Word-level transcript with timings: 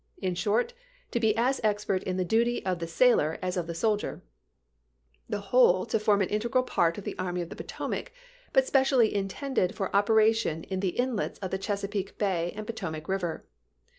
in 0.17 0.33
short, 0.33 0.73
to 1.11 1.19
be 1.19 1.37
as 1.37 1.61
expert 1.63 2.01
in 2.01 2.17
the 2.17 2.25
duty 2.25 2.65
of 2.65 2.79
the 2.79 2.87
sailor 2.87 3.37
as 3.39 3.55
of 3.55 3.67
the 3.67 3.75
soldier; 3.75 4.23
the 5.29 5.39
whole 5.53 5.85
to 5.85 5.99
form 5.99 6.23
an 6.23 6.29
integral 6.29 6.63
part 6.63 6.97
of 6.97 7.03
the 7.03 7.15
Army 7.19 7.39
of 7.39 7.49
the 7.49 7.55
Potomac, 7.55 8.11
but 8.51 8.65
specially 8.65 9.13
intended 9.13 9.75
for 9.75 9.95
operation 9.95 10.63
in 10.63 10.79
the 10.79 10.97
inlets 10.99 11.37
of 11.37 11.51
the 11.51 11.59
Chesapeake 11.59 12.17
Bay 12.17 12.51
and 12.55 12.65
Potomac 12.65 13.07
River. 13.07 13.45